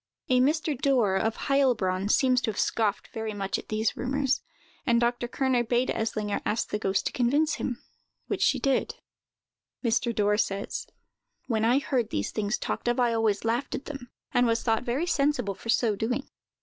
A 0.29 0.39
Mr. 0.39 0.75
Dorr, 0.75 1.15
of 1.15 1.35
Heilbronn, 1.45 2.09
seems 2.09 2.41
to 2.41 2.49
have 2.49 2.57
scoffed 2.59 3.09
very 3.09 3.35
much 3.35 3.59
at 3.59 3.69
these 3.69 3.95
rumors, 3.95 4.41
and 4.83 4.99
Dr. 4.99 5.27
Kerner 5.27 5.63
bade 5.63 5.89
Eslinger 5.91 6.41
ask 6.43 6.69
the 6.69 6.79
ghost 6.79 7.05
to 7.05 7.11
convince 7.11 7.53
him, 7.57 7.83
which 8.25 8.41
she 8.41 8.57
did. 8.57 8.95
Mr. 9.85 10.11
Dorr 10.11 10.37
says: 10.37 10.87
"When 11.45 11.63
I 11.63 11.77
heard 11.77 12.09
these 12.09 12.31
things 12.31 12.57
talked 12.57 12.87
of, 12.87 12.99
I 12.99 13.13
always 13.13 13.45
laughed 13.45 13.75
at 13.75 13.85
them, 13.85 14.09
and 14.33 14.47
was 14.47 14.63
thought 14.63 14.81
very 14.81 15.05
sensible 15.05 15.53
for 15.53 15.69
so 15.69 15.95
doing. 15.95 16.27